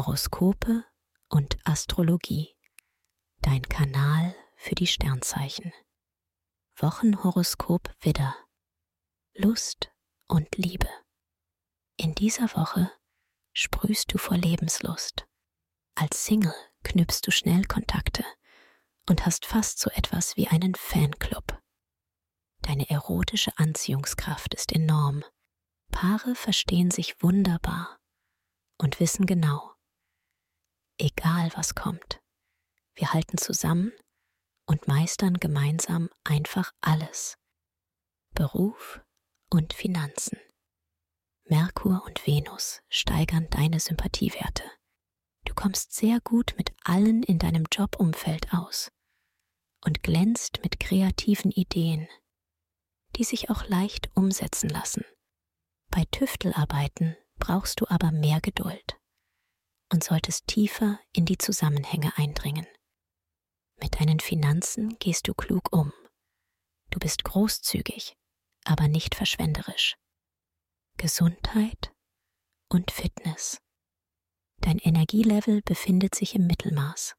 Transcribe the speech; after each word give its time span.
Horoskope 0.00 0.86
und 1.28 1.58
Astrologie. 1.64 2.56
Dein 3.42 3.60
Kanal 3.60 4.34
für 4.56 4.74
die 4.74 4.86
Sternzeichen. 4.86 5.74
Wochenhoroskop 6.76 7.92
Widder. 8.00 8.34
Lust 9.34 9.92
und 10.26 10.56
Liebe. 10.56 10.88
In 11.98 12.14
dieser 12.14 12.44
Woche 12.56 12.90
sprühst 13.52 14.10
du 14.14 14.16
vor 14.16 14.38
Lebenslust. 14.38 15.26
Als 15.96 16.24
Single 16.24 16.54
knüpfst 16.82 17.20
du 17.26 17.30
schnell 17.30 17.66
Kontakte 17.66 18.24
und 19.06 19.26
hast 19.26 19.44
fast 19.44 19.80
so 19.80 19.90
etwas 19.90 20.34
wie 20.38 20.48
einen 20.48 20.76
Fanclub. 20.76 21.60
Deine 22.62 22.88
erotische 22.88 23.52
Anziehungskraft 23.58 24.54
ist 24.54 24.72
enorm. 24.72 25.24
Paare 25.92 26.34
verstehen 26.34 26.90
sich 26.90 27.22
wunderbar 27.22 28.00
und 28.78 28.98
wissen 28.98 29.26
genau, 29.26 29.69
egal 31.00 31.50
was 31.54 31.74
kommt, 31.74 32.20
wir 32.94 33.12
halten 33.12 33.38
zusammen 33.38 33.92
und 34.66 34.86
meistern 34.86 35.34
gemeinsam 35.34 36.10
einfach 36.24 36.72
alles. 36.80 37.36
Beruf 38.34 39.00
und 39.50 39.72
Finanzen. 39.72 40.38
Merkur 41.44 42.04
und 42.06 42.26
Venus 42.26 42.80
steigern 42.88 43.48
deine 43.50 43.80
Sympathiewerte. 43.80 44.64
Du 45.44 45.54
kommst 45.54 45.92
sehr 45.92 46.20
gut 46.20 46.54
mit 46.56 46.72
allen 46.84 47.22
in 47.22 47.38
deinem 47.38 47.66
Jobumfeld 47.72 48.52
aus 48.52 48.92
und 49.84 50.02
glänzt 50.02 50.60
mit 50.62 50.78
kreativen 50.78 51.50
Ideen, 51.50 52.06
die 53.16 53.24
sich 53.24 53.50
auch 53.50 53.66
leicht 53.66 54.10
umsetzen 54.14 54.68
lassen. 54.68 55.04
Bei 55.88 56.04
Tüftelarbeiten 56.12 57.16
brauchst 57.38 57.80
du 57.80 57.86
aber 57.88 58.12
mehr 58.12 58.40
Geduld 58.40 58.99
und 59.92 60.04
solltest 60.04 60.46
tiefer 60.46 61.00
in 61.12 61.26
die 61.26 61.38
Zusammenhänge 61.38 62.16
eindringen. 62.16 62.66
Mit 63.80 64.00
deinen 64.00 64.20
Finanzen 64.20 64.98
gehst 64.98 65.28
du 65.28 65.34
klug 65.34 65.72
um. 65.72 65.92
Du 66.90 66.98
bist 66.98 67.24
großzügig, 67.24 68.16
aber 68.64 68.88
nicht 68.88 69.14
verschwenderisch. 69.14 69.96
Gesundheit 70.96 71.92
und 72.68 72.90
Fitness. 72.90 73.58
Dein 74.58 74.78
Energielevel 74.78 75.62
befindet 75.62 76.14
sich 76.14 76.34
im 76.34 76.46
Mittelmaß. 76.46 77.16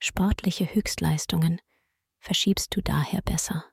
Sportliche 0.00 0.74
Höchstleistungen 0.74 1.60
verschiebst 2.20 2.74
du 2.74 2.82
daher 2.82 3.20
besser. 3.22 3.70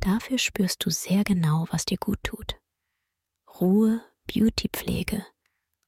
Dafür 0.00 0.38
spürst 0.38 0.84
du 0.84 0.90
sehr 0.90 1.22
genau, 1.22 1.66
was 1.70 1.84
dir 1.84 1.98
gut 1.98 2.22
tut. 2.22 2.58
Ruhe, 3.60 4.02
Beautypflege 4.26 5.26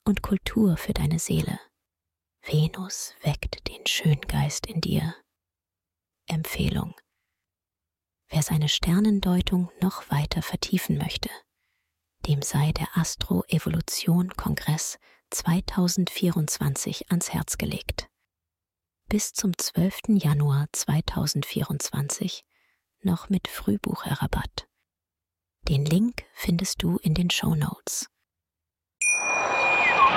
und 0.05 0.22
Kultur 0.22 0.77
für 0.77 0.92
deine 0.92 1.19
Seele. 1.19 1.58
Venus 2.42 3.14
weckt 3.22 3.66
den 3.69 3.86
Schöngeist 3.86 4.66
in 4.66 4.80
dir. 4.80 5.14
Empfehlung. 6.27 6.94
Wer 8.28 8.42
seine 8.42 8.69
Sternendeutung 8.69 9.70
noch 9.80 10.11
weiter 10.11 10.42
vertiefen 10.42 10.98
möchte, 10.98 11.30
dem 12.27 12.42
sei 12.42 12.72
der 12.72 12.96
Astro-Evolution-Kongress 12.96 14.98
2024 15.30 17.11
ans 17.11 17.33
Herz 17.33 17.58
gelegt. 17.58 18.08
Bis 19.08 19.33
zum 19.33 19.56
12. 19.56 20.18
Januar 20.18 20.66
2024 20.72 22.44
noch 23.02 23.28
mit 23.28 23.48
Frühbucherrabatt. 23.48 24.66
Den 25.68 25.84
Link 25.84 26.24
findest 26.34 26.83
du 26.83 26.96
in 26.98 27.14
den 27.14 27.30
Show 27.30 27.55
Notes. 27.55 28.08